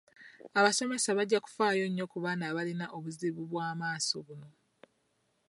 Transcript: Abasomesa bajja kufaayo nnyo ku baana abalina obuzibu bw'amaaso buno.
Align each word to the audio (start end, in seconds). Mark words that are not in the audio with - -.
Abasomesa 0.59 1.09
bajja 1.17 1.39
kufaayo 1.45 1.83
nnyo 1.87 2.05
ku 2.11 2.17
baana 2.23 2.43
abalina 2.51 2.85
obuzibu 2.97 3.41
bw'amaaso 3.49 4.15
buno. 4.25 4.49